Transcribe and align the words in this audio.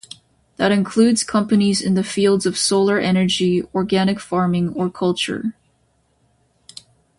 That 0.55 0.71
includes 0.71 1.23
companies 1.23 1.79
in 1.79 1.93
the 1.93 2.03
fields 2.03 2.47
of 2.47 2.57
solar 2.57 2.97
energy, 2.97 3.61
organic 3.75 4.19
farming 4.19 4.73
or 4.73 4.89
culture. 4.89 5.53